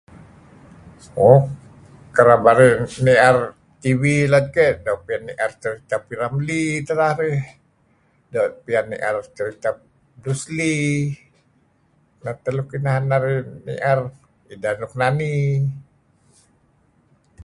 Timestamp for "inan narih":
12.77-13.37